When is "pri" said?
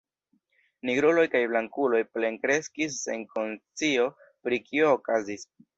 4.45-4.65